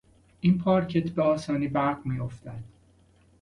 [0.41, 2.63] این پارکت به آسانی برق میافتد.